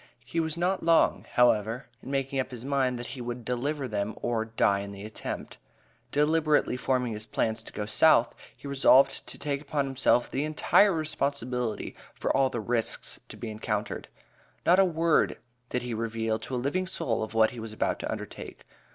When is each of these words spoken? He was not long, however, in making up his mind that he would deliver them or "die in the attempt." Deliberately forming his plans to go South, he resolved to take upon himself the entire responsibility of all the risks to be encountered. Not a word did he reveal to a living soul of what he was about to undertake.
He 0.25 0.39
was 0.39 0.57
not 0.57 0.81
long, 0.81 1.27
however, 1.33 1.85
in 2.01 2.09
making 2.09 2.39
up 2.39 2.49
his 2.49 2.65
mind 2.65 2.97
that 2.97 3.05
he 3.13 3.21
would 3.21 3.45
deliver 3.45 3.87
them 3.87 4.15
or 4.19 4.45
"die 4.45 4.79
in 4.79 4.91
the 4.93 5.05
attempt." 5.05 5.59
Deliberately 6.11 6.75
forming 6.75 7.13
his 7.13 7.27
plans 7.27 7.61
to 7.61 7.71
go 7.71 7.85
South, 7.85 8.33
he 8.57 8.67
resolved 8.67 9.27
to 9.27 9.37
take 9.37 9.61
upon 9.61 9.85
himself 9.85 10.27
the 10.31 10.43
entire 10.43 10.91
responsibility 10.91 11.95
of 12.19 12.31
all 12.31 12.49
the 12.49 12.59
risks 12.59 13.19
to 13.29 13.37
be 13.37 13.51
encountered. 13.51 14.07
Not 14.65 14.79
a 14.79 14.85
word 14.85 15.37
did 15.69 15.83
he 15.83 15.93
reveal 15.93 16.39
to 16.39 16.55
a 16.55 16.55
living 16.57 16.87
soul 16.87 17.21
of 17.21 17.35
what 17.35 17.51
he 17.51 17.59
was 17.59 17.71
about 17.71 17.99
to 17.99 18.11
undertake. 18.11 18.65